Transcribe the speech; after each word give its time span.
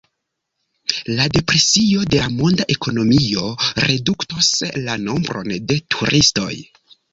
La 1.19 1.27
depresio 1.35 2.05
de 2.13 2.21
la 2.21 2.31
monda 2.39 2.67
ekonomio 2.77 3.45
reduktos 3.89 4.51
la 4.89 4.99
nombron 5.05 5.55
de 5.75 5.81
turistoj. 5.97 6.51